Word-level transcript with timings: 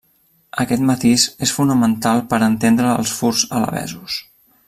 Aquest 0.61 0.83
matís 0.89 1.25
és 1.47 1.53
fonamental 1.57 2.25
per 2.33 2.39
a 2.41 2.49
entendre 2.53 2.91
els 3.03 3.13
furs 3.19 3.47
alabesos. 3.59 4.17